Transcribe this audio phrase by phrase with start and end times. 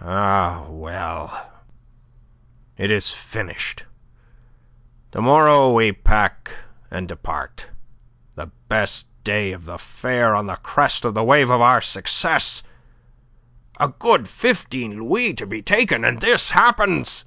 [0.00, 1.50] Ah, well,
[2.76, 3.84] it is finished.
[5.10, 6.52] To morrow we pack
[6.88, 7.66] and depart.
[8.36, 12.62] The best day of the fair, on the crest of the wave of our success
[13.80, 17.24] a good fifteen louis to be taken, and this happens!